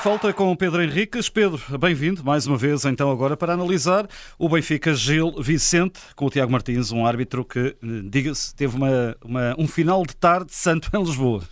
falta 0.00 0.32
com 0.32 0.56
Pedro 0.56 0.82
Henriques. 0.82 1.28
Pedro, 1.28 1.60
bem-vindo 1.78 2.24
mais 2.24 2.46
uma 2.46 2.56
vez, 2.56 2.86
então, 2.86 3.10
agora 3.10 3.36
para 3.36 3.52
analisar 3.52 4.08
o 4.38 4.48
Benfica 4.48 4.94
Gil 4.94 5.32
Vicente 5.42 6.00
com 6.16 6.24
o 6.24 6.30
Tiago 6.30 6.50
Martins, 6.50 6.90
um 6.90 7.04
árbitro 7.04 7.44
que, 7.44 7.76
diga-se, 8.08 8.54
teve 8.54 8.76
uma, 8.76 9.14
uma, 9.22 9.54
um 9.58 9.68
final 9.68 10.02
de 10.06 10.16
tarde 10.16 10.54
santo 10.54 10.90
em 10.94 11.02
Lisboa. 11.02 11.42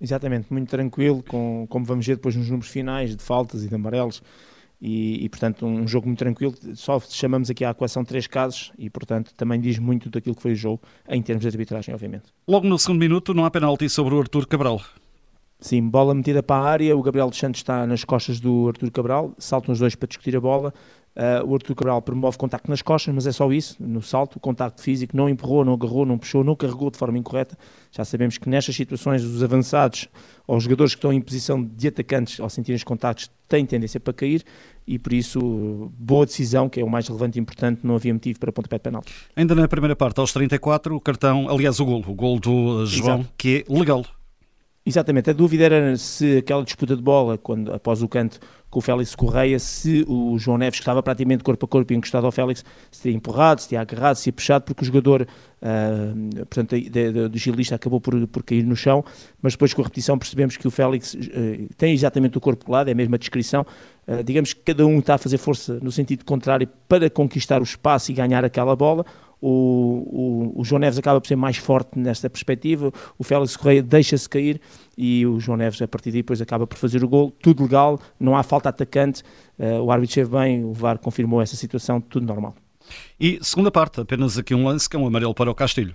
Exatamente, 0.00 0.52
muito 0.52 0.68
tranquilo, 0.68 1.20
com, 1.24 1.66
como 1.68 1.84
vamos 1.84 2.06
ver 2.06 2.14
depois 2.14 2.36
nos 2.36 2.48
números 2.48 2.70
finais 2.70 3.16
de 3.16 3.22
faltas 3.24 3.64
e 3.64 3.68
de 3.68 3.74
amarelos. 3.74 4.22
E, 4.80 5.24
e, 5.24 5.28
portanto 5.28 5.66
um 5.66 5.86
jogo 5.86 6.06
muito 6.06 6.20
tranquilo, 6.20 6.54
só 6.74 6.98
chamamos 7.00 7.50
aqui 7.50 7.64
a 7.64 7.70
equação 7.70 8.02
três 8.02 8.26
casos 8.26 8.72
e 8.78 8.88
portanto 8.88 9.34
também 9.36 9.60
diz 9.60 9.78
muito 9.78 10.08
daquilo 10.08 10.34
que 10.34 10.40
foi 10.40 10.52
o 10.52 10.56
jogo 10.56 10.80
em 11.06 11.20
termos 11.20 11.42
de 11.42 11.48
arbitragem, 11.48 11.92
obviamente. 11.92 12.32
Logo 12.48 12.66
no 12.66 12.78
segundo 12.78 13.00
minuto 13.00 13.34
não 13.34 13.44
há 13.44 13.50
penalti 13.50 13.90
sobre 13.90 14.14
o 14.14 14.20
Artur 14.20 14.46
Cabral. 14.46 14.80
Sim, 15.60 15.88
bola 15.88 16.14
metida 16.14 16.42
para 16.42 16.56
a 16.56 16.68
área, 16.68 16.96
o 16.96 17.02
Gabriel 17.02 17.28
dos 17.28 17.38
Santos 17.38 17.60
está 17.60 17.86
nas 17.86 18.02
costas 18.02 18.40
do 18.40 18.68
Artur 18.68 18.90
Cabral, 18.90 19.34
saltam 19.38 19.72
os 19.72 19.78
dois 19.78 19.94
para 19.94 20.08
discutir 20.08 20.34
a 20.34 20.40
bola, 20.40 20.72
uh, 21.14 21.46
o 21.46 21.54
Artur 21.54 21.76
Cabral 21.76 22.00
promove 22.00 22.38
contacto 22.38 22.70
nas 22.70 22.80
costas, 22.80 23.14
mas 23.14 23.26
é 23.26 23.32
só 23.32 23.52
isso, 23.52 23.76
no 23.78 24.00
salto, 24.00 24.36
o 24.36 24.40
contacto 24.40 24.80
físico, 24.80 25.14
não 25.14 25.28
empurrou, 25.28 25.62
não 25.62 25.74
agarrou, 25.74 26.06
não 26.06 26.16
puxou, 26.16 26.42
não 26.42 26.56
carregou 26.56 26.90
de 26.90 26.96
forma 26.96 27.18
incorreta. 27.18 27.58
Já 27.92 28.06
sabemos 28.06 28.38
que 28.38 28.48
nestas 28.48 28.74
situações 28.74 29.22
os 29.22 29.42
avançados 29.42 30.08
ou 30.46 30.56
os 30.56 30.64
jogadores 30.64 30.94
que 30.94 30.98
estão 30.98 31.12
em 31.12 31.20
posição 31.20 31.62
de 31.62 31.88
atacantes 31.88 32.40
ao 32.40 32.48
sentirem 32.48 32.76
os 32.76 32.84
contactos 32.84 33.30
têm 33.46 33.66
tendência 33.66 34.00
para 34.00 34.14
cair 34.14 34.42
e 34.86 34.98
por 34.98 35.12
isso 35.12 35.92
boa 35.98 36.24
decisão, 36.24 36.70
que 36.70 36.80
é 36.80 36.84
o 36.84 36.88
mais 36.88 37.06
relevante 37.06 37.38
e 37.38 37.40
importante, 37.40 37.80
não 37.84 37.96
havia 37.96 38.14
motivo 38.14 38.38
para 38.40 38.50
pontapé 38.50 38.76
de 38.76 38.82
penalti. 38.82 39.12
Ainda 39.36 39.54
na 39.54 39.68
primeira 39.68 39.94
parte, 39.94 40.18
aos 40.20 40.32
34, 40.32 40.96
o 40.96 41.00
cartão, 41.00 41.48
aliás 41.50 41.78
o 41.80 41.84
gol, 41.84 42.02
o 42.06 42.14
gol 42.14 42.40
do 42.40 42.86
João, 42.86 43.20
Exato. 43.20 43.34
que 43.36 43.64
é 43.68 43.72
legal. 43.72 44.04
Exatamente, 44.84 45.28
a 45.28 45.34
dúvida 45.34 45.64
era 45.64 45.96
se 45.98 46.38
aquela 46.38 46.64
disputa 46.64 46.96
de 46.96 47.02
bola, 47.02 47.36
quando, 47.36 47.70
após 47.70 48.02
o 48.02 48.08
canto 48.08 48.40
com 48.70 48.78
o 48.78 48.82
Félix 48.82 49.14
Correia, 49.14 49.58
se 49.58 50.06
o 50.08 50.38
João 50.38 50.56
Neves, 50.56 50.78
que 50.78 50.82
estava 50.82 51.02
praticamente 51.02 51.44
corpo 51.44 51.66
a 51.66 51.68
corpo 51.68 51.92
encostado 51.92 52.24
ao 52.24 52.32
Félix, 52.32 52.64
se 52.90 53.02
teria 53.02 53.16
empurrado, 53.16 53.60
se 53.60 53.68
teria 53.68 53.82
agarrado, 53.82 54.16
se 54.16 54.24
teria 54.24 54.36
puxado, 54.36 54.64
porque 54.64 54.82
o 54.82 54.86
jogador 54.86 55.26
uh, 55.60 56.46
portanto, 56.46 56.76
do 57.30 57.36
gilista 57.36 57.74
acabou 57.74 58.00
por, 58.00 58.26
por 58.28 58.42
cair 58.42 58.64
no 58.64 58.74
chão, 58.74 59.04
mas 59.42 59.52
depois 59.52 59.74
com 59.74 59.82
a 59.82 59.84
repetição 59.84 60.18
percebemos 60.18 60.56
que 60.56 60.66
o 60.66 60.70
Félix 60.70 61.12
uh, 61.12 61.18
tem 61.76 61.92
exatamente 61.92 62.38
o 62.38 62.40
corpo 62.40 62.64
colado, 62.64 62.88
é 62.88 62.92
a 62.92 62.94
mesma 62.94 63.18
descrição, 63.18 63.66
uh, 64.08 64.24
digamos 64.24 64.54
que 64.54 64.62
cada 64.62 64.86
um 64.86 64.98
está 65.00 65.16
a 65.16 65.18
fazer 65.18 65.36
força 65.36 65.78
no 65.82 65.92
sentido 65.92 66.24
contrário 66.24 66.66
para 66.88 67.10
conquistar 67.10 67.60
o 67.60 67.64
espaço 67.64 68.12
e 68.12 68.14
ganhar 68.14 68.46
aquela 68.46 68.74
bola, 68.74 69.04
o, 69.40 70.52
o, 70.54 70.60
o, 70.60 70.64
João 70.64 70.78
Neves 70.78 70.98
acaba 70.98 71.20
por 71.20 71.26
ser 71.26 71.36
mais 71.36 71.56
forte 71.56 71.98
nesta 71.98 72.28
perspectiva, 72.28 72.92
o 73.18 73.24
Félix 73.24 73.56
Correia 73.56 73.82
deixa-se 73.82 74.28
cair 74.28 74.60
e 74.96 75.26
o 75.26 75.40
João 75.40 75.56
Neves 75.56 75.80
a 75.80 75.88
partir 75.88 76.10
daí 76.10 76.20
depois 76.20 76.40
acaba 76.40 76.66
por 76.66 76.76
fazer 76.76 77.02
o 77.02 77.08
gol, 77.08 77.30
tudo 77.30 77.62
legal, 77.62 77.98
não 78.18 78.36
há 78.36 78.42
falta 78.42 78.68
atacante, 78.68 79.22
uh, 79.58 79.80
o 79.82 79.90
árbitro 79.90 80.10
esteve 80.10 80.30
bem, 80.30 80.64
o 80.64 80.72
VAR 80.72 80.98
confirmou 80.98 81.40
essa 81.40 81.56
situação, 81.56 82.00
tudo 82.00 82.26
normal. 82.26 82.54
E 83.18 83.38
segunda 83.42 83.70
parte, 83.70 84.00
apenas 84.00 84.36
aqui 84.36 84.54
um 84.54 84.64
lance 84.64 84.88
que 84.88 84.96
é 84.96 84.98
um 84.98 85.06
amarelo 85.06 85.34
para 85.34 85.50
o 85.50 85.54
Castilho. 85.54 85.94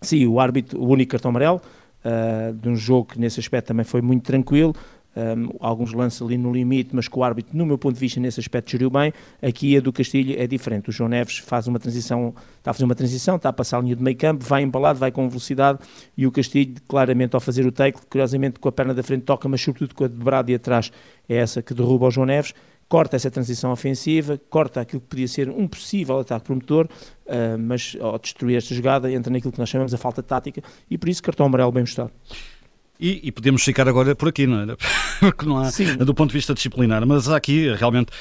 Sim, 0.00 0.26
o 0.26 0.38
árbitro, 0.38 0.80
o 0.80 0.88
único 0.88 1.12
cartão 1.12 1.30
amarelo, 1.30 1.60
uh, 2.04 2.52
de 2.54 2.68
um 2.68 2.76
jogo 2.76 3.12
que 3.12 3.18
nesse 3.18 3.40
aspecto 3.40 3.68
também 3.68 3.84
foi 3.84 4.02
muito 4.02 4.24
tranquilo, 4.24 4.74
um, 5.16 5.56
alguns 5.60 5.92
lances 5.92 6.22
ali 6.22 6.38
no 6.38 6.52
limite, 6.52 6.94
mas 6.94 7.08
que 7.08 7.18
o 7.18 7.22
árbitro, 7.22 7.56
no 7.56 7.66
meu 7.66 7.78
ponto 7.78 7.94
de 7.94 8.00
vista, 8.00 8.18
nesse 8.20 8.40
aspecto 8.40 8.70
geriu 8.70 8.90
bem. 8.90 9.12
Aqui 9.40 9.76
a 9.76 9.80
do 9.80 9.92
Castilho 9.92 10.40
é 10.40 10.46
diferente. 10.46 10.88
O 10.88 10.92
João 10.92 11.08
Neves 11.08 11.38
faz 11.38 11.66
uma 11.66 11.78
transição, 11.78 12.34
está 12.58 12.70
a 12.70 12.74
fazer 12.74 12.84
uma 12.84 12.94
transição, 12.94 13.36
está 13.36 13.48
a 13.48 13.52
passar 13.52 13.78
a 13.78 13.80
linha 13.80 13.96
de 13.96 14.02
meio 14.02 14.16
campo, 14.16 14.44
vai 14.44 14.62
embalado, 14.62 14.98
vai 14.98 15.10
com 15.10 15.28
velocidade 15.28 15.78
e 16.16 16.26
o 16.26 16.32
Castilho, 16.32 16.74
claramente, 16.88 17.34
ao 17.34 17.40
fazer 17.40 17.66
o 17.66 17.72
take, 17.72 17.98
curiosamente 18.06 18.58
com 18.58 18.68
a 18.68 18.72
perna 18.72 18.94
da 18.94 19.02
frente 19.02 19.22
toca, 19.22 19.48
mas 19.48 19.60
sobretudo 19.60 19.94
com 19.94 20.04
a 20.04 20.08
de 20.08 20.14
brado 20.14 20.50
e 20.50 20.54
atrás, 20.54 20.90
é 21.28 21.36
essa 21.36 21.62
que 21.62 21.74
derruba 21.74 22.06
o 22.06 22.10
João 22.10 22.26
Neves. 22.26 22.54
Corta 22.88 23.16
essa 23.16 23.30
transição 23.30 23.72
ofensiva, 23.72 24.38
corta 24.50 24.82
aquilo 24.82 25.00
que 25.00 25.06
podia 25.06 25.26
ser 25.26 25.48
um 25.48 25.66
possível 25.66 26.18
ataque 26.18 26.44
promotor, 26.44 26.86
uh, 27.24 27.58
mas 27.58 27.96
ao 27.98 28.18
destruir 28.18 28.58
esta 28.58 28.74
jogada 28.74 29.10
entra 29.10 29.32
naquilo 29.32 29.50
que 29.50 29.58
nós 29.58 29.70
chamamos 29.70 29.94
a 29.94 29.96
falta 29.96 30.22
tática 30.22 30.62
e 30.90 30.98
por 30.98 31.08
isso 31.08 31.22
cartão 31.22 31.46
amarelo 31.46 31.72
bem 31.72 31.84
mostrado. 31.84 32.12
E, 33.02 33.20
e, 33.24 33.32
podemos 33.32 33.64
ficar 33.64 33.88
agora 33.88 34.14
por 34.14 34.28
aqui, 34.28 34.46
não 34.46 34.60
é? 34.60 34.76
Porque 35.18 35.44
não 35.44 35.58
há, 35.58 35.72
Sim. 35.72 35.96
do 35.96 36.14
ponto 36.14 36.30
de 36.30 36.34
vista 36.34 36.54
disciplinar, 36.54 37.04
mas 37.04 37.28
há 37.28 37.36
aqui 37.36 37.74
realmente 37.74 38.12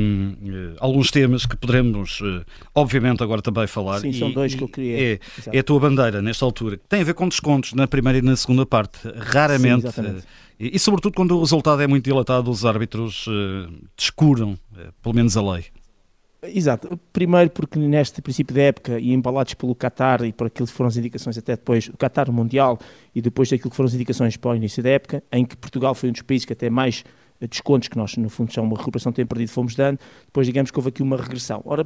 um, 0.00 0.74
alguns 0.80 1.12
temas 1.12 1.46
que 1.46 1.56
poderemos, 1.56 2.20
uh, 2.22 2.44
obviamente, 2.74 3.22
agora 3.22 3.40
também 3.40 3.68
falar. 3.68 4.00
Sim, 4.00 4.08
e, 4.08 4.18
são 4.18 4.32
dois 4.32 4.52
que 4.52 4.64
eu 4.64 4.68
queria. 4.68 5.12
É, 5.12 5.20
é, 5.52 5.58
a 5.60 5.62
tua 5.62 5.78
bandeira 5.78 6.20
nesta 6.20 6.44
altura. 6.44 6.76
Tem 6.88 7.02
a 7.02 7.04
ver 7.04 7.14
com 7.14 7.28
descontos 7.28 7.72
na 7.72 7.86
primeira 7.86 8.18
e 8.18 8.22
na 8.22 8.34
segunda 8.34 8.66
parte. 8.66 8.98
Raramente. 9.16 9.92
Sim, 9.92 10.00
uh, 10.00 10.22
e, 10.58 10.74
e, 10.74 10.78
sobretudo, 10.80 11.14
quando 11.14 11.36
o 11.36 11.40
resultado 11.40 11.80
é 11.80 11.86
muito 11.86 12.04
dilatado, 12.04 12.50
os 12.50 12.64
árbitros 12.64 13.28
uh, 13.28 13.72
descuram, 13.96 14.58
pelo 15.04 15.14
menos 15.14 15.36
a 15.36 15.52
lei. 15.52 15.66
Exato. 16.48 16.98
Primeiro 17.12 17.50
porque 17.50 17.78
neste 17.78 18.20
princípio 18.22 18.54
da 18.54 18.62
época 18.62 18.98
e 18.98 19.12
embalados 19.12 19.54
pelo 19.54 19.74
Qatar 19.74 20.24
e 20.24 20.32
por 20.32 20.46
aquilo 20.46 20.66
que 20.66 20.72
foram 20.72 20.88
as 20.88 20.96
indicações 20.96 21.38
até 21.38 21.56
depois, 21.56 21.88
o 21.88 21.96
Qatar 21.96 22.30
Mundial 22.30 22.78
e 23.14 23.20
depois 23.20 23.48
daquilo 23.48 23.70
que 23.70 23.76
foram 23.76 23.88
as 23.88 23.94
indicações 23.94 24.36
para 24.36 24.50
o 24.50 24.56
início 24.56 24.82
da 24.82 24.90
época, 24.90 25.22
em 25.32 25.44
que 25.44 25.56
Portugal 25.56 25.94
foi 25.94 26.08
um 26.08 26.12
dos 26.12 26.22
países 26.22 26.44
que 26.44 26.52
até 26.52 26.70
mais 26.70 27.04
descontos 27.40 27.88
que 27.88 27.96
nós, 27.96 28.16
no 28.16 28.30
fundo, 28.30 28.52
são 28.52 28.64
uma 28.64 28.76
recuperação 28.76 29.12
tem 29.12 29.26
perdido, 29.26 29.50
fomos 29.50 29.74
dando, 29.74 29.98
depois 30.24 30.46
digamos 30.46 30.70
que 30.70 30.78
houve 30.78 30.88
aqui 30.88 31.02
uma 31.02 31.16
regressão. 31.16 31.60
Ora, 31.64 31.84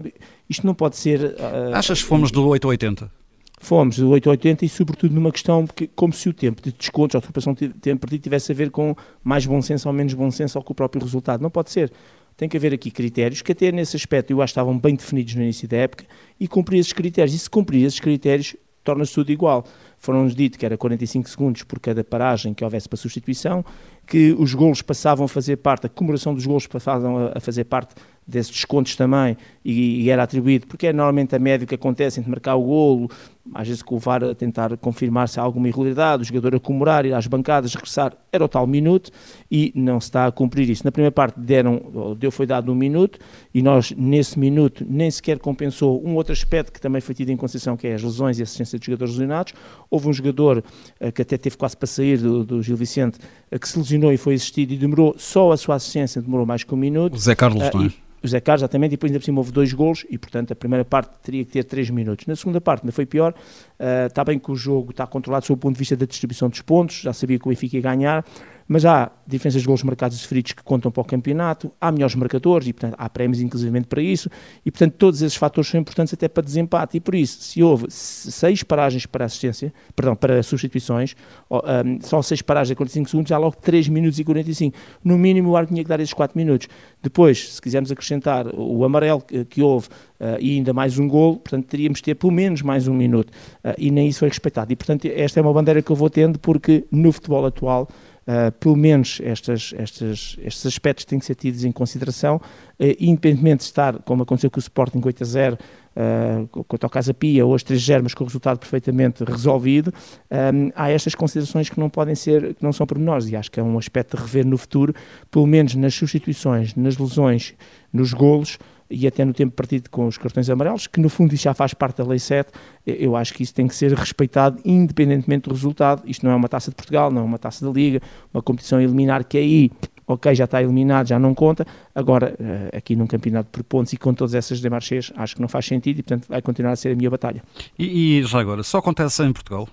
isto 0.49 0.67
não 0.67 0.75
pode 0.75 0.97
ser... 0.97 1.21
Uh, 1.21 1.75
Achas 1.75 2.03
que 2.03 2.09
fomos 2.09 2.31
do 2.31 2.47
8 2.47 2.65
a 2.67 2.69
80? 2.69 3.13
Fomos 3.59 3.99
do 3.99 4.09
8 4.11 4.29
a 4.29 4.31
80 4.31 4.65
e 4.65 4.69
sobretudo 4.69 5.15
numa 5.15 5.31
questão, 5.31 5.67
porque, 5.67 5.89
como 5.95 6.13
se 6.13 6.29
o 6.29 6.33
tempo 6.33 6.63
de 6.63 6.73
descontos, 6.73 7.17
a 7.17 7.19
recuperação 7.19 7.53
de 7.53 7.69
tempo 7.69 8.01
perdido 8.01 8.23
tivesse 8.23 8.53
a 8.53 8.55
ver 8.55 8.71
com 8.71 8.95
mais 9.23 9.45
bom 9.45 9.61
senso 9.61 9.89
ou 9.89 9.93
menos 9.93 10.15
bom 10.15 10.31
senso 10.31 10.59
ou 10.59 10.65
com 10.65 10.73
o 10.73 10.75
próprio 10.75 11.03
resultado. 11.03 11.43
Não 11.43 11.51
pode 11.51 11.71
ser 11.71 11.93
tem 12.37 12.49
que 12.49 12.57
haver 12.57 12.73
aqui 12.73 12.91
critérios 12.91 13.43
que 13.43 13.53
até 13.53 13.71
nesse 13.71 13.97
aspecto 13.97 14.31
eu 14.31 14.41
acho 14.41 14.53
que 14.53 14.59
estavam 14.61 14.79
bem 14.79 14.95
definidos 14.95 15.35
no 15.35 15.43
início 15.43 15.69
da 15.69 15.77
época 15.77 16.05
e 16.39 16.49
cumprir 16.49 16.79
esses 16.79 16.93
critérios. 16.93 17.35
E 17.35 17.39
se 17.39 17.51
cumprir 17.51 17.85
esses 17.85 18.01
critérios, 18.01 18.57
torna-se 18.83 19.15
tudo 19.15 19.31
igual. 19.31 19.65
Foram-nos 19.99 20.35
dito 20.35 20.59
que 20.59 20.65
era 20.65 20.79
45 20.79 21.29
segundos 21.29 21.63
por 21.63 21.79
cada 21.79 22.03
paragem 22.03 22.55
que 22.55 22.65
houvesse 22.65 22.89
para 22.89 22.97
substituição, 22.97 23.65
que 24.07 24.35
os 24.39 24.55
golos 24.55 24.81
passavam 24.81 25.27
a 25.27 25.29
fazer 25.29 25.59
parte, 25.59 25.87
a 25.87 25.89
comemoração 25.89 26.35
dos 26.35 26.47
golos 26.47 26.67
passavam 26.67 27.31
a 27.35 27.39
fazer 27.39 27.65
parte 27.65 27.95
desses 28.27 28.53
descontos 28.53 28.97
também 28.97 29.37
e, 29.65 30.03
e, 30.03 30.11
era 30.11 30.23
atribuído, 30.23 30.67
porque 30.67 30.87
é 30.87 30.93
normalmente 30.93 31.35
a 31.35 31.39
média 31.39 31.67
que 31.67 31.75
acontece 31.75 32.21
entre 32.21 32.31
marcar 32.31 32.55
o 32.55 32.63
golo, 32.63 33.11
às 33.55 33.67
vezes 33.67 33.83
com 33.83 33.97
o 33.97 33.99
VAR 33.99 34.23
a 34.23 34.35
tentar 34.35 34.77
confirmar 34.77 35.29
se 35.29 35.41
há 35.41 35.43
alguma 35.43 35.67
irregularidade, 35.69 36.23
o 36.23 36.27
jogador 36.27 36.55
a 36.57 36.61
comemorar, 36.61 37.07
ir 37.07 37.15
às 37.15 37.27
bancadas, 37.27 37.75
regressar, 37.75 38.15
era 38.33 38.45
o 38.45 38.49
tal 38.49 38.67
minuto 38.67 39.11
e 39.51 39.73
não 39.75 39.99
se 40.01 40.09
está 40.09 40.27
a 40.27 40.33
cumprir 40.33 40.69
isso. 40.69 40.85
Na 40.85 40.93
primeira 40.93 41.11
parte 41.11 41.39
deram, 41.41 41.81
deu, 42.19 42.31
foi 42.31 42.47
dado 42.47 42.71
um 42.71 42.75
minuto 42.75 43.19
e 43.53 43.63
nós 43.63 43.93
nesse 43.97 44.39
minuto 44.39 44.85
nem 44.89 45.11
sequer 45.11 45.39
compensou 45.39 46.07
um 46.07 46.15
outro 46.15 46.33
aspecto 46.33 46.73
que 46.73 46.81
também 46.81 47.01
foi 47.01 47.15
tido 47.15 47.31
em 47.31 47.37
consideração, 47.37 47.77
que 47.77 47.89
é 47.89 47.95
as 47.95 48.03
lesões 48.03 48.39
e 48.39 48.43
assistência 48.43 48.79
de 48.79 48.87
jogadores 48.87 49.15
lesionados. 49.15 49.55
Houve 49.91 50.09
um 50.09 50.13
jogador 50.13 50.59
uh, 51.01 51.13
que 51.13 51.23
até 51.23 51.37
teve 51.37 51.57
quase 51.57 51.77
para 51.77 51.87
sair 51.87 52.19
do, 52.19 52.45
do 52.45 52.63
Gil 52.63 52.77
Vicente, 52.77 53.19
uh, 53.51 53.59
que 53.59 53.69
se 53.69 53.79
lesionou 53.79 54.13
e 54.13 54.17
foi 54.17 54.35
assistido 54.35 54.73
e 54.73 54.77
demorou, 54.77 55.15
só 55.19 55.51
a 55.51 55.57
sua 55.57 55.77
assistência 55.77 56.21
demorou 56.21 56.47
mais 56.47 56.63
que 56.63 56.75
um 56.75 56.79
minuto. 56.79 57.15
O 57.15 57.19
Zé 57.19 57.35
Carlos, 57.35 57.63
uh, 57.63 57.71
não 57.77 57.87
é? 57.87 58.11
o 58.23 58.29
Zé 58.29 58.41
Carlos, 58.41 58.63
exatamente, 58.63 58.93
e 58.93 58.97
depois 58.97 59.11
ainda 59.11 59.19
por 59.19 59.25
cima 59.25 59.39
houve 59.39 59.51
dois 59.51 59.73
golos 59.73 60.05
e, 60.11 60.19
portanto, 60.19 60.53
a 60.53 60.57
primeira 60.57 60.85
parte 60.85 61.19
teria 61.23 61.45
que 61.45 61.51
ter 61.51 61.65
três 61.65 61.89
minutos. 61.89 62.27
Na 62.27 62.37
segunda 62.37 62.61
parte 62.61 62.83
ainda 62.83 62.93
foi 62.93 63.07
pior, 63.07 63.30
uh, 63.31 64.07
está 64.07 64.25
bem 64.25 64.39
que 64.39 64.51
o 64.51 64.55
jogo 64.55 64.91
está 64.91 65.07
controlado 65.07 65.45
sob 65.47 65.59
o 65.59 65.61
ponto 65.61 65.75
de 65.75 65.79
vista 65.79 65.97
da 65.97 66.07
distribuição 66.07 66.49
dos 66.49 66.63
pontos, 66.63 67.01
já 67.01 67.13
sabia 67.13 67.39
que 67.39 67.47
o 67.47 67.49
Benfica 67.49 67.77
ia 67.77 67.83
ganhar, 67.83 68.25
mas 68.71 68.85
há 68.85 69.11
diferenças 69.27 69.63
de 69.63 69.67
gols 69.67 69.83
marcados 69.83 70.17
e 70.17 70.21
sofridos 70.21 70.53
que 70.53 70.63
contam 70.63 70.93
para 70.93 71.01
o 71.01 71.05
campeonato, 71.05 71.73
há 71.81 71.91
melhores 71.91 72.15
marcadores 72.15 72.69
e, 72.69 72.73
portanto, 72.73 72.95
há 72.97 73.09
prémios 73.09 73.41
inclusivamente 73.41 73.89
para 73.89 74.01
isso, 74.01 74.31
e, 74.65 74.71
portanto, 74.71 74.95
todos 74.95 75.23
esses 75.23 75.37
fatores 75.37 75.69
são 75.69 75.81
importantes 75.81 76.15
até 76.15 76.29
para 76.29 76.45
desempate, 76.45 76.97
e 76.97 77.01
por 77.01 77.17
isso, 77.17 77.43
se 77.43 77.65
houve 77.65 77.87
seis 77.91 78.63
paragens 78.63 79.07
para 79.07 79.25
assistência, 79.25 79.75
perdão, 79.97 80.15
para 80.15 80.41
substituições, 80.45 81.17
um, 81.51 82.01
só 82.01 82.23
seis 82.23 82.43
paragens 82.43 82.71
a 82.71 82.77
45 82.77 83.11
segundos, 83.11 83.33
há 83.33 83.39
logo 83.39 83.57
3 83.57 83.89
minutos 83.89 84.21
e 84.21 84.25
45. 84.25 84.79
No 85.03 85.19
mínimo, 85.19 85.51
o 85.51 85.57
árbitro 85.57 85.75
tinha 85.75 85.83
que 85.83 85.89
dar 85.89 85.99
esses 85.99 86.15
4 86.15 86.39
minutos. 86.39 86.69
Depois, 87.03 87.55
se 87.55 87.61
quisermos 87.61 87.91
acrescentar 87.91 88.47
o 88.55 88.85
amarelo 88.85 89.21
que, 89.21 89.61
houve 89.61 89.89
uh, 89.89 90.39
e 90.39 90.55
ainda 90.55 90.73
mais 90.73 90.97
um 90.97 91.09
golo, 91.09 91.39
portanto, 91.39 91.67
teríamos 91.67 91.99
de 91.99 92.05
ter 92.05 92.15
pelo 92.15 92.33
menos 92.33 92.63
mais 92.63 92.87
um 92.87 92.95
minuto, 92.95 93.31
uh, 93.65 93.75
e 93.77 93.91
nem 93.91 94.07
isso 94.07 94.21
foi 94.21 94.29
respeitado. 94.29 94.73
E, 94.73 94.77
portanto, 94.77 95.07
esta 95.07 95.41
é 95.41 95.43
uma 95.43 95.53
bandeira 95.53 95.83
que 95.83 95.91
eu 95.91 95.97
vou 95.97 96.09
tendo, 96.09 96.39
porque 96.39 96.85
no 96.93 97.11
futebol 97.11 97.45
atual, 97.45 97.89
Uh, 98.31 98.53
pelo 98.61 98.77
menos 98.77 99.21
estas, 99.25 99.75
estas, 99.77 100.37
estes 100.41 100.65
aspectos 100.65 101.05
têm 101.05 101.19
que 101.19 101.25
ser 101.25 101.35
tidos 101.35 101.65
em 101.65 101.73
consideração, 101.73 102.37
uh, 102.37 102.85
independentemente 103.01 103.59
de 103.59 103.65
estar, 103.65 103.99
como 104.03 104.23
aconteceu 104.23 104.49
com 104.49 104.59
o 104.59 104.61
Sporting 104.61 105.01
8 105.03 105.23
a 105.23 105.27
0, 105.27 105.59
uh, 105.97 106.65
quanto 106.65 106.85
ao 106.85 106.91
Casa 106.91 107.13
Pia, 107.13 107.45
hoje 107.45 107.65
3 107.65 107.83
a 107.83 107.87
0, 107.87 108.03
mas 108.05 108.15
com 108.15 108.23
o 108.23 108.27
resultado 108.29 108.59
perfeitamente 108.59 109.25
resolvido, 109.25 109.93
um, 110.31 110.71
há 110.77 110.91
estas 110.91 111.15
considerações 111.17 111.69
que 111.69 111.81
não 111.81 111.91
podem 111.91 112.15
ser, 112.15 112.55
que 112.55 112.63
não 112.63 112.73
são 112.73 112.87
pormenores, 112.87 113.29
e 113.29 113.35
acho 113.35 113.51
que 113.51 113.59
é 113.59 113.63
um 113.63 113.77
aspecto 113.77 114.17
de 114.17 114.23
rever 114.23 114.47
no 114.47 114.59
futuro, 114.59 114.95
pelo 115.29 115.47
menos 115.47 115.75
nas 115.75 115.95
substituições, 115.95 116.77
nas 116.77 116.99
lesões, 116.99 117.55
nos 117.93 118.13
golos, 118.13 118.59
e 118.91 119.07
até 119.07 119.25
no 119.25 119.33
tempo 119.33 119.55
partido 119.55 119.89
com 119.89 120.07
os 120.07 120.19
cartões 120.19 120.51
amarelos, 120.51 120.87
que 120.87 121.01
no 121.01 121.09
fundo 121.09 121.35
isso 121.35 121.45
já 121.45 121.55
faz 121.55 121.73
parte 121.73 121.99
da 121.99 122.05
Lei 122.05 122.19
7, 122.19 122.51
eu 122.85 123.15
acho 123.15 123.33
que 123.33 123.43
isso 123.43 123.55
tem 123.55 123.69
que 123.69 123.75
ser 123.75 123.93
respeitado 123.93 124.61
independentemente 124.65 125.49
do 125.49 125.55
resultado. 125.55 126.03
Isto 126.05 126.27
não 126.27 126.33
é 126.33 126.37
uma 126.37 126.49
taça 126.49 126.71
de 126.71 126.75
Portugal, 126.77 127.11
não 127.11 127.23
é 127.23 127.25
uma 127.25 127.39
taça 127.39 127.65
da 127.65 127.71
Liga, 127.71 128.01
uma 128.35 128.43
competição 128.43 128.81
eliminar 128.81 129.25
que 129.25 129.39
aí 129.39 129.71
ok, 130.13 130.35
já 130.35 130.45
está 130.45 130.63
eliminado, 130.63 131.07
já 131.07 131.19
não 131.19 131.35
conta. 131.35 131.65
Agora, 131.95 132.35
uh, 132.39 132.77
aqui 132.77 132.97
num 132.97 133.07
campeonato 133.07 133.49
por 133.51 133.63
pontos 133.63 133.93
e 133.93 133.97
com 133.97 134.13
todas 134.13 134.35
essas 134.35 134.61
demarches, 134.61 135.13
acho 135.17 135.37
que 135.37 135.41
não 135.41 135.49
faz 135.49 135.67
sentido 135.67 136.01
e, 136.01 136.03
portanto, 136.03 136.27
vai 136.29 136.43
continuar 136.43 136.73
a 136.73 136.77
ser 136.77 136.93
a 136.93 136.97
minha 136.97 137.11
batalha. 137.11 137.43
E, 137.79 138.19
e 138.19 138.23
já 138.25 138.41
agora, 138.41 138.63
só 138.63 138.79
acontece 138.79 139.23
em 139.23 139.33
Portugal? 139.33 139.69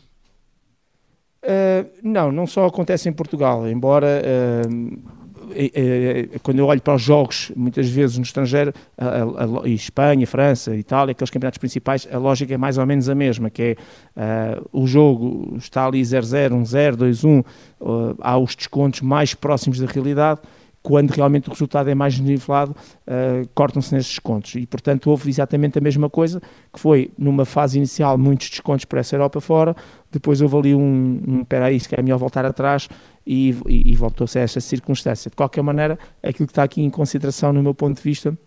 Uh, 1.44 1.90
não, 2.04 2.32
não 2.32 2.46
só 2.46 2.66
acontece 2.66 3.08
em 3.10 3.14
Portugal, 3.14 3.68
embora 3.68 4.22
uh, 4.22 5.00
quando 6.44 6.60
eu 6.60 6.66
olho 6.66 6.82
para 6.82 6.96
os 6.96 7.02
jogos, 7.02 7.52
muitas 7.56 7.90
vezes 7.90 8.18
no 8.18 8.24
estrangeiro, 8.24 8.74
a, 8.98 9.64
a, 9.64 9.70
Espanha, 9.70 10.26
França, 10.28 10.76
Itália, 10.76 11.12
aqueles 11.12 11.30
campeonatos 11.30 11.58
principais, 11.58 12.08
a 12.12 12.18
lógica 12.18 12.54
é 12.54 12.58
mais 12.58 12.78
ou 12.78 12.86
menos 12.86 13.10
a 13.10 13.16
mesma, 13.16 13.50
que 13.50 13.78
é 14.16 14.58
uh, 14.62 14.70
o 14.72 14.88
jogo 14.88 15.56
está 15.58 15.86
ali 15.86 16.02
0-0, 16.02 16.52
1-0, 16.52 16.96
2-1, 16.96 17.46
há 18.20 18.38
os 18.38 18.56
descontos 18.56 19.02
mais 19.02 19.34
próximos 19.34 19.80
da 19.80 19.88
realidade, 19.88 20.42
quando 20.88 21.12
realmente 21.12 21.50
o 21.50 21.52
resultado 21.52 21.90
é 21.90 21.96
mais 21.96 22.18
nivelado, 22.18 22.72
uh, 22.72 23.48
cortam-se 23.54 23.94
nesses 23.94 24.12
descontos. 24.12 24.56
E, 24.56 24.66
portanto, 24.66 25.10
houve 25.10 25.30
exatamente 25.30 25.78
a 25.78 25.82
mesma 25.82 26.10
coisa, 26.10 26.42
que 26.72 26.80
foi, 26.80 27.12
numa 27.18 27.44
fase 27.44 27.78
inicial, 27.78 28.18
muitos 28.18 28.50
descontos 28.50 28.86
para 28.86 29.02
essa 29.02 29.14
Europa 29.14 29.42
fora, 29.42 29.76
depois 30.10 30.42
houve 30.42 30.56
ali 30.56 30.76
um, 30.76 31.22
um 31.28 31.44
peraí, 31.44 31.78
se 31.78 31.94
é 31.94 32.02
melhor 32.02 32.18
voltar 32.18 32.46
atrás, 32.46 32.88
e, 33.28 33.56
e, 33.68 33.94
voltou-se 33.96 34.40
a 34.40 34.42
essa 34.42 34.62
circunstância. 34.62 35.30
De 35.30 35.36
qualquer 35.36 35.62
maneira, 35.62 36.00
aquilo 36.24 36.48
que 36.48 36.52
está 36.52 36.64
aqui 36.64 36.82
em 36.82 36.90
consideração, 36.90 37.52
no 37.52 37.62
meu 37.62 37.76
ponto 37.76 37.98
de 37.98 38.02
vista, 38.02 38.38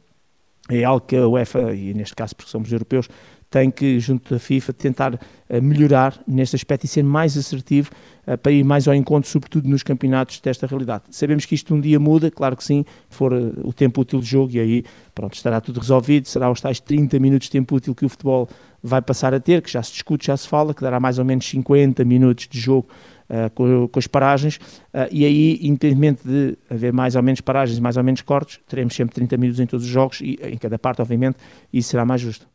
é 0.71 0.82
algo 0.85 1.05
que 1.06 1.17
a 1.17 1.29
UEFA, 1.29 1.75
e 1.75 1.93
neste 1.93 2.15
caso 2.15 2.35
porque 2.35 2.50
somos 2.50 2.73
europeus, 2.73 3.09
tem 3.50 3.69
que, 3.69 3.99
junto 3.99 4.32
da 4.32 4.38
FIFA, 4.38 4.73
tentar 4.73 5.14
uh, 5.14 5.19
melhorar 5.61 6.19
neste 6.26 6.55
aspecto 6.55 6.85
e 6.85 6.88
ser 6.88 7.02
mais 7.02 7.37
assertivo 7.37 7.91
uh, 8.26 8.38
para 8.38 8.52
ir 8.52 8.64
mais 8.64 8.87
ao 8.87 8.94
encontro, 8.94 9.29
sobretudo 9.29 9.69
nos 9.69 9.82
campeonatos 9.82 10.38
desta 10.41 10.69
realidade. 10.69 11.05
Sabemos 11.11 11.44
que 11.44 11.56
isto 11.56 11.75
um 11.75 11.81
dia 11.81 11.99
muda, 11.99 12.31
claro 12.31 12.56
que 12.56 12.62
sim, 12.62 12.85
for 13.08 13.32
uh, 13.32 13.52
o 13.64 13.73
tempo 13.73 14.02
útil 14.02 14.20
de 14.20 14.26
jogo 14.26 14.52
e 14.55 14.61
aí 14.61 14.85
pronto, 15.12 15.35
estará 15.35 15.61
tudo 15.61 15.81
resolvido, 15.81 16.29
será 16.29 16.49
os 16.49 16.61
tais 16.61 16.79
30 16.79 17.19
minutos 17.19 17.47
de 17.47 17.52
tempo 17.52 17.75
útil 17.75 17.93
que 17.93 18.05
o 18.05 18.08
futebol 18.08 18.49
vai 18.81 19.02
passar 19.02 19.35
a 19.35 19.41
ter, 19.41 19.61
que 19.62 19.70
já 19.70 19.82
se 19.82 19.93
discute, 19.93 20.29
já 20.29 20.37
se 20.37 20.47
fala, 20.47 20.73
que 20.73 20.81
dará 20.81 21.00
mais 21.00 21.19
ou 21.19 21.25
menos 21.25 21.44
50 21.47 22.05
minutos 22.05 22.47
de 22.49 22.58
jogo 22.58 22.88
Uh, 23.31 23.49
com, 23.55 23.87
com, 23.87 23.97
as 24.00 24.08
paragens, 24.08 24.56
uh, 24.56 25.06
e 25.08 25.25
aí, 25.25 25.61
independentemente 25.62 26.26
de 26.26 26.58
haver 26.69 26.93
mais 26.93 27.14
ou 27.14 27.23
menos 27.23 27.41
paragens 27.41 27.79
e 27.79 27.81
mais 27.81 27.97
ou 27.97 28.02
menos 28.02 28.23
cortes, 28.23 28.58
teremos 28.67 28.93
sempre 28.93 29.14
30 29.14 29.37
minutos 29.37 29.61
em 29.61 29.67
todos 29.67 29.87
os 29.87 29.93
jogos, 29.93 30.20
e 30.20 30.37
em 30.43 30.58
cada 30.58 30.76
parte, 30.81 31.00
obviamente, 31.00 31.37
isso 31.73 31.91
será 31.91 32.05
mais 32.05 32.20
justo. 32.20 32.49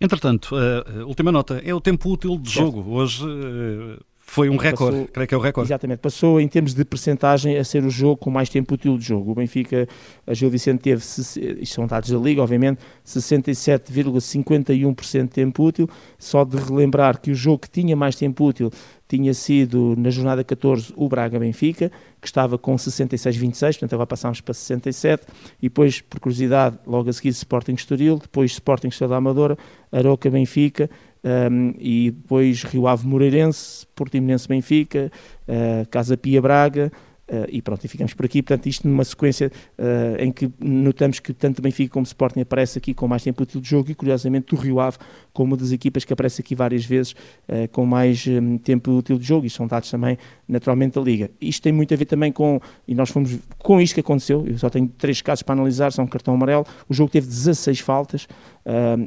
Entretanto, 0.00 0.54
a 0.56 1.04
última 1.04 1.32
nota 1.32 1.60
é 1.64 1.74
o 1.74 1.80
tempo 1.80 2.10
útil 2.10 2.38
de 2.38 2.50
jogo. 2.50 2.84
Hoje 2.90 3.24
uh, 3.24 3.98
foi 4.28 4.50
um 4.50 4.56
recorde, 4.56 5.06
creio 5.12 5.28
que 5.28 5.34
é 5.34 5.38
o 5.38 5.40
recorde. 5.40 5.68
Exatamente, 5.68 6.00
passou 6.00 6.40
em 6.40 6.48
termos 6.48 6.74
de 6.74 6.84
percentagem 6.84 7.56
a 7.56 7.64
ser 7.64 7.84
o 7.84 7.90
jogo 7.90 8.16
com 8.16 8.28
mais 8.28 8.48
tempo 8.48 8.74
útil 8.74 8.98
de 8.98 9.04
jogo. 9.04 9.30
O 9.30 9.36
Benfica, 9.36 9.86
a 10.26 10.34
Gil 10.34 10.50
Vicente 10.50 10.80
teve, 10.80 11.00
isto 11.00 11.74
são 11.74 11.86
dados 11.86 12.10
da 12.10 12.18
Liga, 12.18 12.42
obviamente, 12.42 12.80
67,51% 13.06 15.22
de 15.22 15.28
tempo 15.28 15.64
útil. 15.64 15.88
Só 16.18 16.44
de 16.44 16.56
relembrar 16.56 17.20
que 17.20 17.30
o 17.30 17.34
jogo 17.34 17.60
que 17.60 17.70
tinha 17.70 17.94
mais 17.94 18.16
tempo 18.16 18.44
útil 18.44 18.68
tinha 19.08 19.32
sido 19.34 19.94
na 19.96 20.10
jornada 20.10 20.42
14 20.42 20.92
o 20.96 21.08
Braga-Benfica, 21.08 21.90
que 22.20 22.26
estava 22.26 22.58
com 22.58 22.74
66-26, 22.74 23.60
portanto 23.60 23.92
agora 23.92 24.06
passámos 24.06 24.40
para 24.40 24.54
67, 24.54 25.24
e 25.60 25.68
depois, 25.68 26.00
por 26.00 26.20
curiosidade, 26.20 26.78
logo 26.86 27.08
a 27.08 27.12
seguir 27.12 27.28
Sporting 27.30 27.74
Estoril, 27.74 28.18
depois 28.18 28.52
Sporting 28.52 28.88
Estrela 28.88 29.10
da 29.10 29.16
Amadora, 29.16 29.56
Aroca-Benfica, 29.92 30.90
um, 31.26 31.74
e 31.78 32.12
depois 32.12 32.62
Rio 32.62 32.86
Ave 32.86 33.06
Moreirense, 33.06 33.86
Portimonense 33.94 34.46
Benfica, 34.46 35.10
uh, 35.48 35.88
Casa 35.90 36.16
Pia 36.16 36.40
Braga, 36.40 36.92
Uh, 37.28 37.44
e 37.48 37.60
pronto, 37.60 37.84
e 37.84 37.88
ficamos 37.88 38.14
por 38.14 38.24
aqui. 38.24 38.40
Portanto, 38.40 38.66
isto 38.66 38.86
numa 38.86 39.04
sequência 39.04 39.50
uh, 39.78 40.22
em 40.22 40.30
que 40.30 40.48
notamos 40.60 41.18
que 41.18 41.32
tanto 41.32 41.60
Benfica 41.60 41.92
como 41.92 42.04
Sporting 42.06 42.40
aparece 42.40 42.78
aqui 42.78 42.94
com 42.94 43.08
mais 43.08 43.24
tempo 43.24 43.42
útil 43.42 43.60
de 43.60 43.68
jogo 43.68 43.90
e, 43.90 43.96
curiosamente, 43.96 44.54
o 44.54 44.58
Rio 44.58 44.78
Ave 44.78 44.96
como 45.32 45.52
uma 45.52 45.56
das 45.56 45.72
equipas 45.72 46.04
que 46.04 46.12
aparece 46.12 46.40
aqui 46.40 46.54
várias 46.54 46.84
vezes 46.84 47.12
uh, 47.48 47.68
com 47.72 47.84
mais 47.84 48.24
um, 48.28 48.56
tempo 48.58 48.92
útil 48.92 49.18
de 49.18 49.24
jogo. 49.24 49.44
e 49.44 49.50
são 49.50 49.66
dados 49.66 49.90
também, 49.90 50.16
naturalmente, 50.46 50.94
da 50.94 51.00
Liga. 51.00 51.28
Isto 51.40 51.64
tem 51.64 51.72
muito 51.72 51.92
a 51.92 51.96
ver 51.96 52.04
também 52.04 52.30
com, 52.30 52.60
e 52.86 52.94
nós 52.94 53.10
fomos 53.10 53.36
com 53.58 53.80
isto 53.80 53.94
que 53.94 54.00
aconteceu, 54.00 54.46
eu 54.46 54.56
só 54.56 54.70
tenho 54.70 54.86
três 54.86 55.20
casos 55.20 55.42
para 55.42 55.54
analisar, 55.54 55.92
são 55.92 56.04
um 56.04 56.08
cartão 56.08 56.34
amarelo, 56.34 56.64
o 56.88 56.94
jogo 56.94 57.10
teve 57.10 57.26
16 57.26 57.80
faltas, 57.80 58.28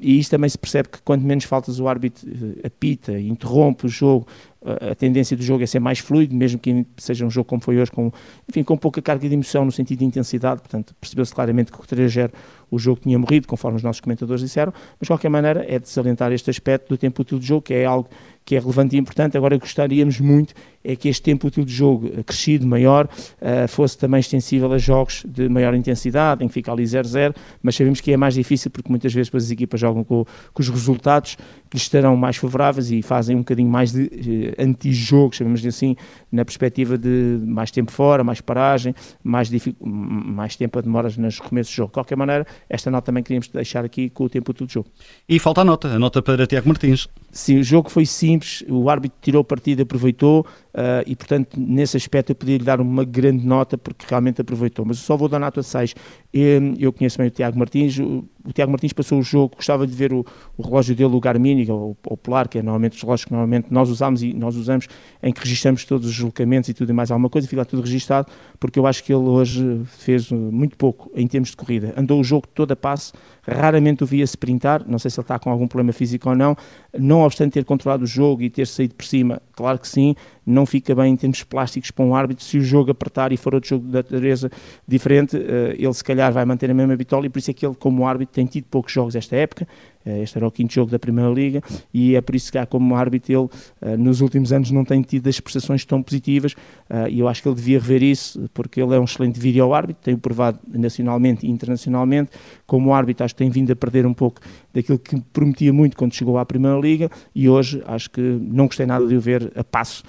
e 0.01 0.19
isto 0.19 0.31
também 0.31 0.49
se 0.49 0.57
percebe 0.57 0.89
que 0.89 1.01
quanto 1.01 1.25
menos 1.25 1.43
faltas 1.43 1.79
o 1.79 1.87
árbitro 1.87 2.29
apita, 2.63 3.19
interrompe 3.19 3.85
o 3.85 3.89
jogo, 3.89 4.25
a 4.63 4.95
tendência 4.95 5.35
do 5.35 5.43
jogo 5.43 5.63
é 5.63 5.65
ser 5.65 5.79
mais 5.79 5.99
fluido, 5.99 6.35
mesmo 6.35 6.59
que 6.59 6.85
seja 6.97 7.25
um 7.25 7.29
jogo 7.29 7.45
como 7.47 7.61
foi 7.61 7.77
hoje, 7.77 7.91
com, 7.91 8.11
enfim, 8.47 8.63
com 8.63 8.77
pouca 8.77 9.01
carga 9.01 9.27
de 9.27 9.33
emoção 9.33 9.65
no 9.65 9.71
sentido 9.71 9.99
de 9.99 10.05
intensidade, 10.05 10.61
portanto 10.61 10.95
percebeu-se 10.99 11.33
claramente 11.33 11.71
que 11.71 11.79
o 11.79 11.83
3-0 11.83 12.31
o 12.71 12.79
jogo 12.79 13.01
tinha 13.01 13.17
morrido, 13.17 13.47
conforme 13.47 13.77
os 13.77 13.83
nossos 13.83 13.99
comentadores 13.99 14.41
disseram, 14.41 14.73
mas 14.73 15.01
de 15.01 15.07
qualquer 15.07 15.29
maneira 15.29 15.65
é 15.67 15.79
de 15.79 15.87
salientar 15.89 16.31
este 16.31 16.49
aspecto 16.49 16.89
do 16.89 16.97
tempo 16.97 17.21
útil 17.21 17.39
de 17.39 17.45
jogo, 17.45 17.61
que 17.61 17.73
é 17.73 17.85
algo 17.85 18.09
que 18.49 18.55
é 18.55 18.59
relevante 18.59 18.95
e 18.95 18.99
importante. 18.99 19.37
Agora 19.37 19.55
gostaríamos 19.57 20.19
muito 20.19 20.55
é 20.83 20.95
que 20.95 21.09
este 21.09 21.21
tempo 21.21 21.47
útil 21.47 21.65
de 21.65 21.73
jogo 21.73 22.09
crescido, 22.23 22.65
maior, 22.65 23.05
uh, 23.05 23.67
fosse 23.67 23.97
também 23.97 24.19
extensível 24.19 24.71
a 24.71 24.77
jogos 24.77 25.23
de 25.27 25.49
maior 25.49 25.75
intensidade, 25.75 26.43
em 26.43 26.47
que 26.47 26.53
fica 26.53 26.71
ali 26.71 26.83
0-0, 26.83 27.35
mas 27.61 27.75
sabemos 27.75 28.01
que 28.01 28.11
é 28.11 28.17
mais 28.17 28.33
difícil 28.33 28.71
porque 28.71 28.89
muitas 28.89 29.13
vezes 29.13 29.33
as 29.35 29.51
equipas 29.51 29.79
jogam 29.79 30.03
com, 30.03 30.25
com, 30.53 30.61
os 30.61 30.69
resultados 30.69 31.35
que 31.69 31.75
lhes 31.75 31.83
estarão 31.83 32.15
mais 32.15 32.37
favoráveis 32.37 32.91
e 32.91 33.01
fazem 33.01 33.35
um 33.35 33.39
bocadinho 33.39 33.69
mais 33.69 33.91
de 33.91 34.03
uh, 34.03 34.63
anti-jogo, 34.63 35.35
chamamos 35.35 35.63
assim, 35.65 35.95
na 36.31 36.45
perspectiva 36.45 36.97
de 36.97 37.39
mais 37.45 37.71
tempo 37.71 37.91
fora, 37.91 38.23
mais 38.23 38.41
paragem, 38.41 38.95
mais, 39.23 39.51
mais 39.79 40.55
tempo 40.55 40.79
a 40.79 40.81
demoras 40.81 41.17
nos 41.17 41.39
recomeços 41.39 41.71
de 41.71 41.77
jogo. 41.77 41.89
De 41.89 41.93
qualquer 41.93 42.15
maneira, 42.15 42.47
esta 42.69 42.89
nota 42.89 43.05
também 43.07 43.23
queríamos 43.23 43.47
deixar 43.47 43.85
aqui 43.85 44.09
com 44.09 44.25
o 44.25 44.29
tempo 44.29 44.51
útil 44.51 44.67
de 44.67 44.73
jogo. 44.73 44.89
E 45.27 45.39
falta 45.39 45.61
a 45.61 45.65
nota, 45.65 45.87
a 45.87 45.99
nota 45.99 46.21
para 46.21 46.45
Tiago 46.47 46.67
Martins. 46.67 47.07
Sim, 47.31 47.59
o 47.59 47.63
jogo 47.63 47.89
foi 47.89 48.05
simples, 48.05 48.63
o 48.67 48.89
árbitro 48.89 49.17
tirou 49.21 49.43
partido, 49.43 49.83
aproveitou 49.83 50.45
uh, 50.73 51.03
e, 51.05 51.15
portanto, 51.15 51.59
nesse 51.59 51.97
aspecto 51.97 52.31
eu 52.31 52.35
podia 52.35 52.57
lhe 52.57 52.63
dar 52.63 52.79
uma 52.81 53.03
grande 53.03 53.45
nota 53.45 53.77
porque 53.77 54.05
realmente 54.07 54.41
aproveitou. 54.41 54.85
Mas 54.85 54.97
eu 54.97 55.03
só 55.03 55.17
vou 55.17 55.27
dar 55.27 55.39
nota 55.39 55.61
6. 55.61 55.95
Eu, 56.33 56.73
eu 56.77 56.93
conheço 56.93 57.17
bem 57.17 57.27
o 57.27 57.31
Tiago 57.31 57.57
Martins, 57.57 57.97
o, 57.97 58.25
o, 58.45 58.53
Tiago 58.53 58.71
Martins 58.71 58.93
passou 58.93 59.19
o 59.19 59.23
jogo, 59.23 59.55
gostava 59.55 59.85
de 59.85 59.93
ver 59.93 60.13
o, 60.13 60.25
o 60.57 60.61
relógio 60.61 60.95
dele, 60.95 61.15
o 61.15 61.19
Garmin, 61.19 61.69
ou 61.69 61.97
o 62.05 62.17
Polar, 62.17 62.47
que 62.47 62.59
é 62.59 62.61
normalmente 62.61 62.95
os 62.95 63.01
relógios 63.01 63.25
que 63.25 63.31
normalmente 63.31 63.67
nós 63.71 63.89
usamos 63.89 64.21
e 64.21 64.33
nós 64.33 64.55
usamos, 64.55 64.87
em 65.23 65.33
que 65.33 65.41
registramos 65.41 65.83
todos 65.85 66.07
os 66.07 66.13
deslocamentos 66.13 66.69
e 66.69 66.73
tudo 66.73 66.89
e 66.91 66.93
mais 66.93 67.09
alguma 67.09 67.29
coisa, 67.29 67.47
fica 67.47 67.65
tudo 67.65 67.81
registado, 67.81 68.31
porque 68.59 68.77
eu 68.77 68.85
acho 68.85 69.03
que 69.03 69.11
ele 69.11 69.23
hoje 69.23 69.81
fez 69.85 70.31
muito 70.31 70.77
pouco 70.77 71.11
em 71.15 71.27
termos 71.27 71.49
de 71.49 71.57
corrida. 71.57 71.93
Andou 71.97 72.19
o 72.19 72.23
jogo 72.23 72.47
todo 72.47 72.71
a 72.71 72.75
passe, 72.75 73.11
raramente 73.41 74.03
o 74.03 74.05
via 74.05 74.23
sprintar, 74.23 74.83
não 74.87 74.99
sei 74.99 75.09
se 75.09 75.19
ele 75.19 75.23
está 75.23 75.39
com 75.39 75.49
algum 75.49 75.67
problema 75.67 75.93
físico 75.93 76.29
ou 76.29 76.35
não, 76.35 76.55
não 76.97 77.21
obstante 77.21 77.53
ter 77.53 77.65
controlado 77.65 78.03
o 78.03 78.07
jogo 78.07 78.43
e 78.43 78.49
ter 78.49 78.67
saído 78.67 78.95
por 78.95 79.05
cima, 79.05 79.41
claro 79.59 79.77
que 79.77 79.89
sim, 79.89 80.15
não 80.45 80.65
fica 80.65 80.95
bem 80.95 81.11
em 81.11 81.17
termos 81.17 81.43
plásticos 81.43 81.91
para 81.91 82.05
um 82.05 82.15
árbitro, 82.15 82.45
se 82.45 82.57
o 82.57 82.61
jogo 82.61 82.91
apertar 82.91 83.33
e 83.33 83.37
for 83.37 83.53
outro 83.53 83.71
jogo 83.71 83.85
de 83.85 83.91
natureza 83.91 84.49
diferente, 84.87 85.35
eh, 85.35 85.75
ele 85.77 85.93
se 85.93 86.01
calhar 86.01 86.31
vai 86.31 86.45
manter 86.45 86.71
a 86.71 86.73
mesma 86.73 86.95
bitola 86.95 87.25
e 87.25 87.29
por 87.29 87.39
isso 87.39 87.51
é 87.51 87.53
que 87.53 87.65
ele 87.65 87.75
como 87.75 88.07
árbitro 88.07 88.33
tem 88.33 88.45
tido 88.45 88.63
poucos 88.71 88.93
jogos 88.93 89.15
esta 89.15 89.35
época, 89.35 89.67
este 90.05 90.37
era 90.37 90.47
o 90.47 90.51
quinto 90.51 90.73
jogo 90.73 90.91
da 90.91 90.99
Primeira 90.99 91.29
Liga 91.29 91.61
e 91.93 92.15
é 92.15 92.21
por 92.21 92.35
isso 92.35 92.51
que, 92.51 92.57
há 92.57 92.65
como 92.65 92.95
árbitro, 92.95 93.31
ele 93.31 93.49
eh, 93.81 93.97
nos 93.97 94.21
últimos 94.21 94.51
anos 94.53 94.71
não 94.71 94.85
tem 94.85 95.01
tido 95.01 95.27
as 95.27 95.39
prestações 95.39 95.83
tão 95.85 96.01
positivas 96.01 96.55
eh, 96.89 97.09
e 97.09 97.19
eu 97.19 97.27
acho 97.27 97.41
que 97.41 97.47
ele 97.47 97.55
devia 97.55 97.79
rever 97.79 98.03
isso, 98.03 98.49
porque 98.53 98.81
ele 98.81 98.95
é 98.95 98.99
um 98.99 99.03
excelente 99.03 99.39
vídeo 99.39 99.73
árbitro, 99.73 100.01
tem 100.03 100.15
provado 100.15 100.59
nacionalmente 100.67 101.45
e 101.45 101.49
internacionalmente. 101.49 102.31
Como 102.65 102.93
árbitro, 102.93 103.25
acho 103.25 103.35
que 103.35 103.39
tem 103.39 103.49
vindo 103.49 103.71
a 103.71 103.75
perder 103.75 104.05
um 104.05 104.13
pouco 104.13 104.41
daquilo 104.73 104.99
que 104.99 105.19
prometia 105.33 105.73
muito 105.73 105.97
quando 105.97 106.13
chegou 106.13 106.37
à 106.37 106.45
Primeira 106.45 106.79
Liga 106.79 107.09
e 107.35 107.49
hoje 107.49 107.81
acho 107.85 108.09
que 108.09 108.21
não 108.21 108.67
gostei 108.67 108.85
nada 108.85 109.05
de 109.05 109.15
o 109.15 109.21
ver 109.21 109.51
a 109.55 109.63
passo, 109.63 110.03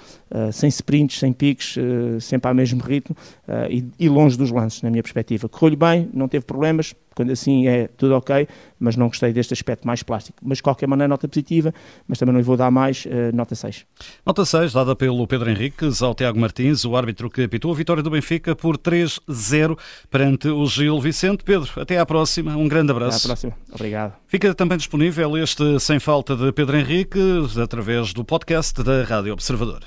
sem 0.51 0.69
sprints, 0.69 1.19
sem 1.19 1.33
piques, 1.33 1.75
sempre 2.19 2.47
ao 2.47 2.55
mesmo 2.55 2.81
ritmo 2.81 3.15
e 3.99 4.09
longe 4.09 4.37
dos 4.37 4.51
lances, 4.51 4.81
na 4.81 4.89
minha 4.89 5.03
perspectiva. 5.03 5.49
Correu-lhe 5.49 5.75
bem, 5.75 6.09
não 6.13 6.27
teve 6.27 6.45
problemas, 6.45 6.95
quando 7.15 7.31
assim 7.31 7.67
é 7.67 7.87
tudo 7.87 8.15
ok, 8.15 8.47
mas 8.79 8.95
não 8.95 9.07
gostei 9.07 9.33
deste 9.33 9.53
aspecto 9.53 9.85
mais 9.85 10.01
plástico. 10.01 10.37
Mas 10.41 10.57
de 10.57 10.63
qualquer 10.63 10.87
maneira, 10.87 11.07
nota 11.07 11.27
positiva, 11.27 11.73
mas 12.07 12.17
também 12.17 12.33
não 12.33 12.39
lhe 12.39 12.45
vou 12.45 12.57
dar 12.57 12.71
mais, 12.71 13.05
uh, 13.05 13.35
nota 13.35 13.53
6. 13.53 13.85
Nota 14.25 14.45
6, 14.45 14.73
dada 14.73 14.95
pelo 14.95 15.25
Pedro 15.27 15.49
Henriques 15.49 16.01
ao 16.01 16.15
Tiago 16.15 16.39
Martins, 16.39 16.85
o 16.85 16.95
árbitro 16.95 17.29
que 17.29 17.43
apitou 17.43 17.71
a 17.71 17.75
vitória 17.75 18.01
do 18.01 18.09
Benfica 18.09 18.55
por 18.55 18.77
3-0 18.77 19.77
perante 20.09 20.47
o 20.47 20.65
Gil 20.65 20.99
Vicente. 20.99 21.43
Pedro, 21.43 21.69
até 21.79 21.97
à 21.97 22.05
próxima, 22.05 22.55
um 22.55 22.67
grande 22.67 22.91
abraço. 22.91 23.17
Até 23.17 23.25
à 23.25 23.29
próxima, 23.29 23.53
obrigado. 23.71 24.13
Fica 24.27 24.53
também 24.55 24.77
disponível 24.77 25.37
este 25.37 25.79
Sem 25.79 25.99
Falta 25.99 26.35
de 26.35 26.51
Pedro 26.51 26.77
Henriques 26.77 27.57
através 27.57 28.13
do 28.13 28.23
podcast 28.23 28.81
da 28.81 29.03
Rádio 29.03 29.33
Observador. 29.33 29.81